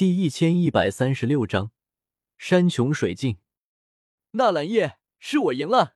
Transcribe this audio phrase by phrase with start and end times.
[0.00, 1.72] 第一千一百三十六章
[2.38, 3.36] 山穷水尽。
[4.30, 5.94] 纳兰叶，是我赢了。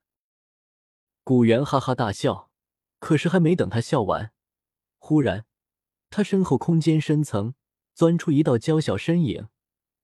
[1.23, 2.51] 古元哈哈大笑，
[2.99, 4.35] 可是还没等他笑完，
[4.99, 5.47] 忽然，
[6.11, 7.55] 他身后空间深层
[7.95, 9.49] 钻出一道娇小身影，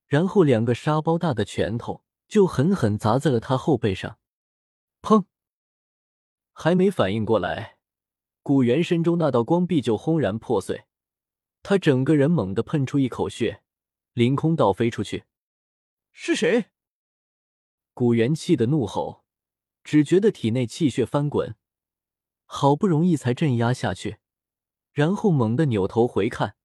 [0.06, 4.18] 然后两个沙包大的拳头就狠狠砸在了他后背上。
[5.02, 5.26] 砰！
[6.54, 7.76] 还没反应过来，
[8.42, 10.86] 古元身中那道光壁就轰然破碎，
[11.62, 13.62] 他整个人猛地喷出一口血，
[14.12, 15.24] 凌空倒飞出去。
[16.12, 16.66] 是谁？
[17.94, 19.24] 古元气的怒吼，
[19.84, 21.56] 只觉得体内气血翻滚，
[22.44, 24.18] 好不容易才镇压下去，
[24.92, 26.56] 然后猛地扭头回看，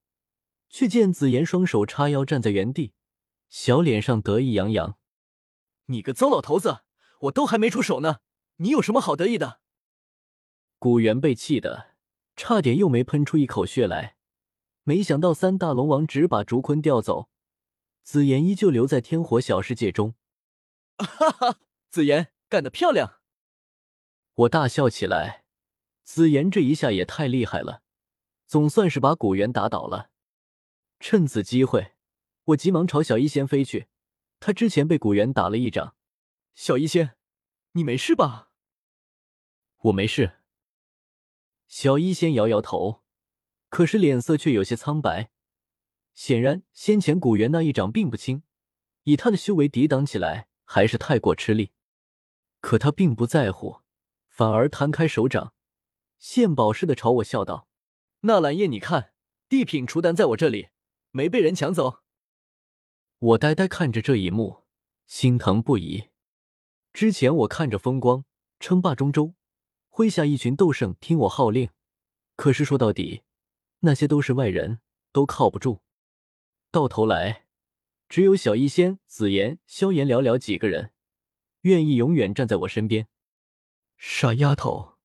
[0.70, 2.94] 却见紫妍双手叉腰站在原地，
[3.50, 4.98] 小脸上得意洋洋
[5.88, 6.84] ：“你个糟老头子，
[7.22, 8.20] 我都还没出手呢，
[8.58, 9.60] 你有什么好得意的？”
[10.80, 11.96] 古元被气的
[12.36, 14.18] 差点又没喷出一口血来，
[14.84, 17.30] 没想到三大龙王只把竹坤调走，
[18.06, 20.14] 紫妍依旧留在天火小世界中。
[20.98, 23.20] 哈哈，紫妍干得漂亮！
[24.36, 25.44] 我大笑起来。
[26.04, 27.82] 紫妍这一下也太厉害了，
[28.46, 30.12] 总算是把古元打倒了。
[31.00, 31.96] 趁此机会，
[32.44, 33.88] 我急忙朝小医仙飞去。
[34.40, 35.96] 他之前被古元打了一掌。
[36.54, 37.18] 小医仙，
[37.72, 38.52] 你没事吧？
[39.78, 40.38] 我没事。
[41.68, 43.04] 小医仙摇摇头，
[43.70, 45.32] 可是脸色却有些苍白。
[46.16, 48.42] 显然，先前古元那一掌并不轻，
[49.04, 51.72] 以他的修为抵挡起来还是太过吃力。
[52.62, 53.82] 可他并不在乎，
[54.30, 55.54] 反而摊开手掌，
[56.18, 57.68] 献宝似的朝我笑道
[58.22, 59.12] ：“纳兰叶，你看，
[59.48, 60.70] 地品雏丹在我这里，
[61.12, 62.00] 没被人抢走。”
[63.20, 64.64] 我呆呆看着这一幕，
[65.06, 66.10] 心疼不已。
[66.94, 68.26] 之前我看着风光
[68.60, 69.36] 称霸中州。
[69.92, 71.70] 麾下一群斗圣听我号令，
[72.36, 73.24] 可是说到底，
[73.80, 74.82] 那些都是外人，
[75.14, 75.82] 都靠不住。
[76.76, 77.46] 到头来，
[78.10, 80.92] 只有小医仙、紫妍、萧炎寥寥几个人
[81.62, 83.08] 愿意永远站在我身边。
[83.96, 84.98] 傻丫头！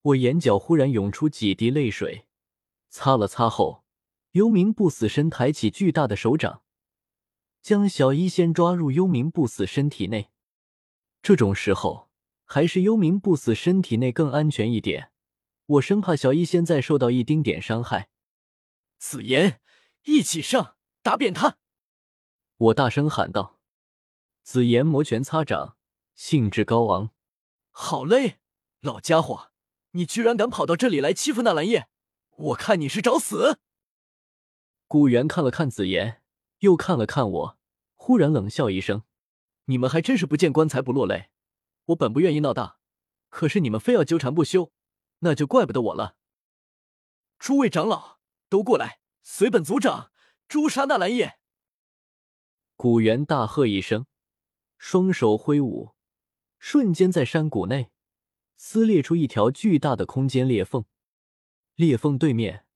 [0.00, 2.24] 我眼角忽然涌出几滴泪水，
[2.88, 3.84] 擦了擦后，
[4.30, 6.62] 幽冥不死身抬起巨大的手掌，
[7.60, 10.30] 将小医仙抓入幽冥不死身体内。
[11.20, 12.06] 这种时候。
[12.48, 15.10] 还是幽冥不死身体内更安全一点，
[15.66, 18.08] 我生怕小医仙再受到一丁点伤害。
[18.98, 19.60] 紫妍，
[20.06, 21.58] 一起上，打扁他！
[22.56, 23.58] 我大声喊道。
[24.44, 25.76] 紫妍摩拳擦掌，
[26.14, 27.10] 兴致高昂。
[27.72, 28.38] 好嘞，
[28.80, 29.50] 老家伙，
[29.90, 31.88] 你居然敢跑到这里来欺负纳兰叶，
[32.36, 33.58] 我看你是找死！
[34.86, 36.22] 古元看了看紫妍，
[36.60, 37.58] 又看了看我，
[37.96, 39.02] 忽然冷笑一声
[39.66, 41.30] ：“你们还真是不见棺材不落泪。”
[41.86, 42.78] 我本不愿意闹大，
[43.28, 44.72] 可是你们非要纠缠不休，
[45.18, 46.14] 那就怪不得我了。
[47.40, 48.18] 诸位长老
[48.48, 50.12] 都过来，随本族长
[50.48, 51.40] 诛杀纳兰叶！
[52.76, 54.06] 古元大喝一声，
[54.78, 55.96] 双手挥舞，
[56.60, 57.90] 瞬间在山谷内
[58.56, 60.84] 撕裂出一条巨大的空间裂缝。
[61.74, 62.66] 裂缝对面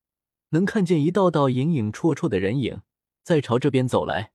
[0.48, 2.82] 能看见一道道影影绰绰的人影
[3.22, 4.32] 在朝这边走来，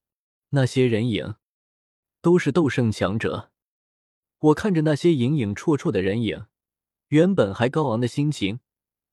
[0.51, 1.35] 那些人影
[2.21, 3.51] 都是斗圣强者。
[4.39, 6.45] 我看着那些影影绰绰的人影，
[7.09, 8.61] 原本还高昂的心情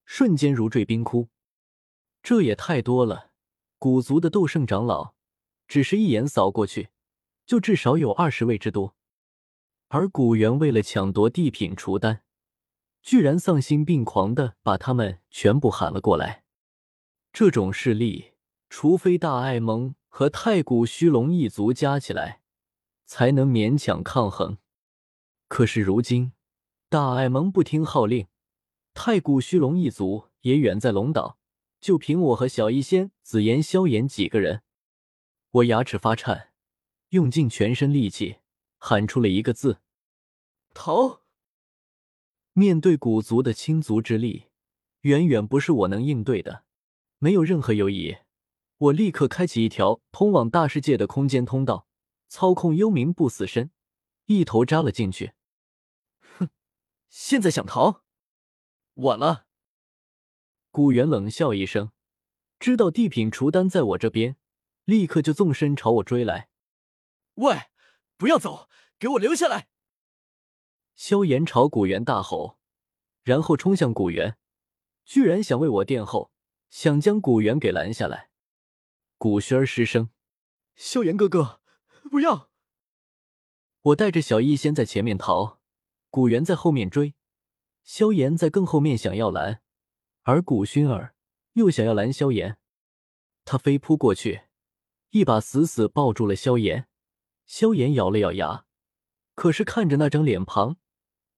[0.04, 1.28] 瞬间如坠冰窟。
[2.22, 3.32] 这也太多了！
[3.78, 5.14] 古族的斗圣长老，
[5.66, 6.90] 只是一眼扫过去，
[7.44, 8.94] 就至少有二十位之多。
[9.88, 12.22] 而古元为了抢夺地品除丹，
[13.02, 16.44] 居然丧心病狂的把他们全部喊了过来。
[17.32, 18.32] 这种势力，
[18.70, 22.42] 除非大爱盟和太古虚龙一族加起来，
[23.04, 24.58] 才能勉强抗衡。
[25.48, 26.32] 可是如今，
[26.88, 28.28] 大爱盟不听号令，
[28.94, 31.38] 太古虚龙一族也远在龙岛，
[31.82, 34.62] 就凭我和小医仙、紫妍、萧炎几个人，
[35.50, 36.52] 我牙齿发颤，
[37.08, 38.36] 用尽全身力气
[38.78, 39.80] 喊出了一个字：
[40.72, 41.22] 逃！
[42.52, 44.44] 面对古族的倾族之力，
[45.00, 46.62] 远远不是我能应对的。
[47.18, 48.18] 没有任何犹疑，
[48.78, 51.88] 我立刻开启一条通往大世界的空间通道，
[52.28, 53.72] 操控幽冥不死身，
[54.26, 55.32] 一头扎了进去。
[56.20, 56.48] 哼
[57.08, 58.04] 现在想逃，
[58.94, 59.46] 晚了。
[60.72, 61.92] 古元冷笑一声，
[62.58, 64.38] 知道地品除丹在我这边，
[64.86, 66.48] 立刻就纵身朝我追来。
[67.34, 67.64] 喂，
[68.16, 69.68] 不要走，给我留下来！
[70.94, 72.58] 萧炎朝古元大吼，
[73.22, 74.38] 然后冲向古元，
[75.04, 76.32] 居然想为我垫后，
[76.70, 78.30] 想将古元给拦下来。
[79.18, 80.08] 古轩儿失声
[80.74, 81.60] ：“萧炎哥哥，
[82.10, 82.50] 不要！”
[83.82, 85.60] 我带着小医仙在前面逃。
[86.08, 87.14] 古元在后面追，
[87.82, 89.61] 萧炎在更后面想要拦，
[90.22, 91.14] 而古薰儿
[91.54, 92.58] 又想要拦萧炎。
[93.44, 94.42] 他飞扑过去，
[95.10, 96.88] 一把死死抱住了萧炎。
[97.44, 98.64] 萧炎咬了咬牙，
[99.34, 100.76] 可是看着那张脸庞，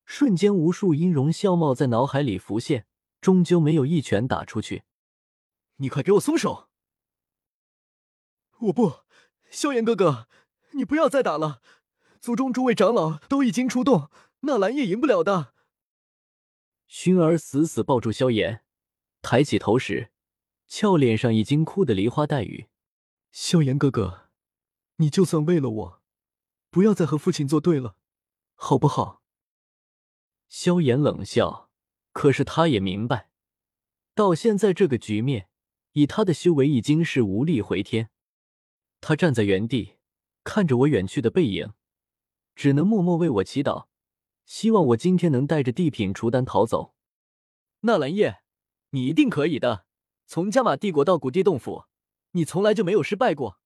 [0.04, 2.86] 瞬间无数音容笑貌在脑海里浮现，
[3.20, 4.84] 终究没有一拳打出去。
[5.76, 6.68] 你快给我松手！
[8.60, 9.00] 我不，
[9.50, 10.28] 萧炎哥哥，
[10.72, 11.62] 你不要再打了。
[12.20, 14.10] 族中诸位长老都已经出动，
[14.40, 15.54] 那蓝叶赢不了的。
[16.88, 18.63] 薰儿死死抱住萧炎，
[19.24, 20.10] 抬起头时，
[20.66, 22.68] 俏脸上已经哭得梨花带雨。
[23.32, 24.28] 萧炎哥哥，
[24.96, 26.02] 你就算为了我。
[26.68, 27.96] 不要再和父亲作对了，
[28.54, 29.22] 好不好？
[30.50, 31.70] 萧炎冷笑，
[32.12, 33.30] 可是他也明白，
[34.14, 35.48] 到现在这个局面，
[35.92, 38.10] 以他的修为已经是无力回天。
[39.00, 39.94] 他站在原地，
[40.44, 41.72] 看着我远去的背影，
[42.54, 43.86] 只能默默为我祈祷，
[44.44, 46.94] 希望我今天能带着地品除丹逃走。
[47.80, 48.43] 纳兰叶，
[48.94, 49.86] 你一定可以的。
[50.24, 51.86] 从加玛帝国到古地洞府，
[52.30, 53.58] 你从来就没有失败过。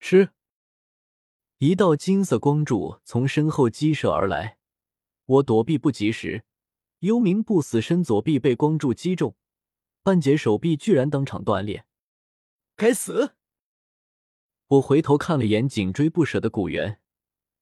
[0.00, 0.30] 吃。
[1.58, 4.58] 一道金色光柱从身后激射而来，
[5.26, 6.44] 我躲避不及时，
[7.00, 9.36] 幽冥不死身左臂被光柱击中，
[10.02, 11.84] 半截手臂居然当场断裂。
[12.74, 13.36] 该死！
[14.66, 17.00] 我回头看了眼紧追不舍的古元，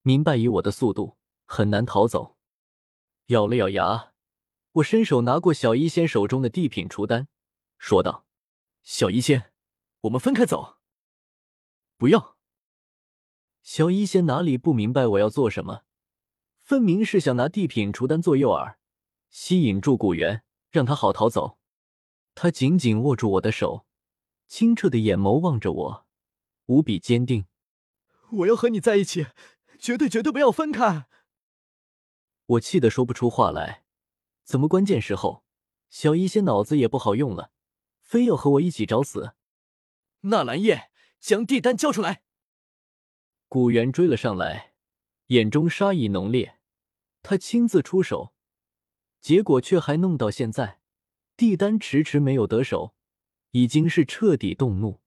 [0.02, 2.37] 明白以我的速度很难逃走。
[3.26, 4.09] 咬了咬牙，
[4.75, 7.26] 我伸手拿过小医仙手中的地品除丹，
[7.76, 8.25] 说道
[8.84, 9.52] ：“小医仙，
[10.02, 10.78] 我们分开走。”
[11.99, 12.37] 不要。
[13.62, 15.82] 小医仙哪里不明白我要做什么？
[16.61, 18.76] 分明是想拿地品除丹做诱饵，
[19.28, 21.58] 吸引住古元，让他好逃走。
[22.37, 23.84] 他紧紧握住我的手，
[24.46, 26.06] 清澈的眼眸望着我，
[26.66, 27.46] 无比坚定。
[28.31, 29.26] 我要和你在一起，
[29.81, 31.08] 绝对绝对不要分开！
[32.46, 33.84] 我气得说不出话来。
[34.50, 35.44] 怎么关键时候，
[35.91, 37.52] 小医仙脑子也不好用了，
[38.00, 39.35] 非要和我一起找死？
[40.23, 42.25] 纳兰叶，将地丹交出来！
[43.47, 44.75] 古元追了上来，
[45.26, 46.58] 眼中杀意浓烈。
[47.23, 48.35] 他亲自出手，
[49.20, 50.81] 结果却还弄到现在，
[51.37, 52.97] 帝丹迟迟没有得手，
[53.52, 55.00] 已经是彻底动怒。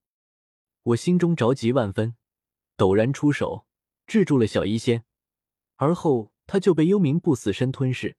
[0.84, 2.16] 我心中着急万分，
[2.78, 3.66] 陡然出手
[4.06, 5.04] 制住了小医仙，
[5.76, 8.16] 而后他就被幽冥不死身吞噬，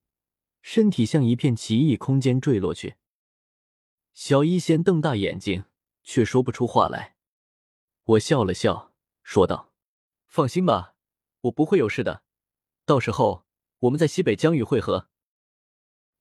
[0.67, 2.95] 身体向一片奇异空间坠落去。
[4.15, 5.65] 小医仙瞪大眼睛，
[6.01, 7.17] 却说不出话来。
[8.03, 8.91] 我笑了笑，
[9.21, 9.71] 说道。
[10.25, 10.95] 放心吧，
[11.41, 12.23] 我不会有事的。
[12.83, 13.45] 到时候
[13.81, 15.07] 我们在西北疆域会合。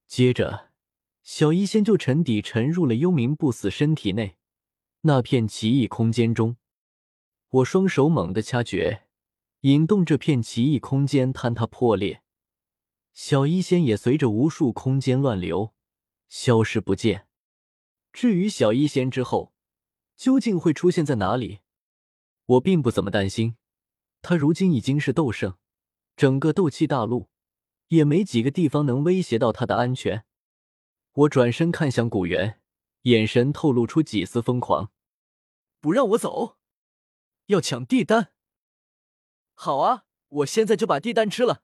[0.06, 0.72] 接着，
[1.22, 4.36] 小医仙就沉底沉入了幽冥不死身体内
[5.00, 6.58] 那片奇异空间中。
[7.48, 9.06] 我双手猛地掐诀，
[9.60, 12.22] 引动这片奇异空间坍塌破裂，
[13.14, 15.72] 小医仙也随着无数空间乱流
[16.28, 17.28] 消失不见。
[18.12, 19.54] 至于小医仙之后
[20.16, 21.60] 究竟会出现在哪里，
[22.46, 23.56] 我并不怎么担心。
[24.20, 25.56] 他如今已经是斗圣，
[26.16, 27.28] 整个斗气大陆
[27.88, 30.24] 也没几个地方能威胁到他的安全。
[31.12, 32.60] 我转身看向古元，
[33.02, 34.90] 眼神透露出几丝疯狂
[35.80, 36.56] ：“不让我走，
[37.46, 38.32] 要抢地丹？
[39.54, 41.62] 好啊，我现在就把地丹吃了。”